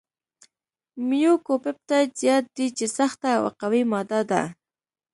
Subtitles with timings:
[1.07, 4.41] میوکوپپټایډ زیات دی چې سخته او قوي ماده ده.